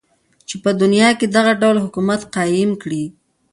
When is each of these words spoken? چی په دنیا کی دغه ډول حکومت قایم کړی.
چی 0.47 0.55
په 0.63 0.71
دنیا 0.81 1.09
کی 1.19 1.25
دغه 1.35 1.51
ډول 1.61 1.77
حکومت 1.85 2.21
قایم 2.35 2.71
کړی. 2.81 3.03